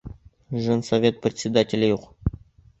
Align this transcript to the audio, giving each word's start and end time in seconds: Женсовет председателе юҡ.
Женсовет 0.67 1.21
председателе 1.27 1.93
юҡ. 1.93 2.11